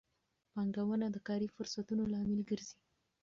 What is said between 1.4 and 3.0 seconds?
فرصتونو لامل ګرځي.